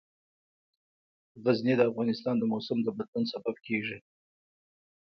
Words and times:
غزني 1.43 1.73
د 1.77 1.81
افغانستان 1.89 2.35
د 2.39 2.43
موسم 2.51 2.77
د 2.83 2.87
بدلون 2.97 3.23
سبب 3.33 3.55
کېږي. 3.67 3.97